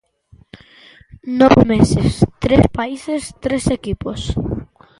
Nove 1.41 1.63
meses, 1.73 2.11
tres 2.43 2.63
países, 2.77 3.21
tres 3.43 3.63
equipos. 3.79 4.19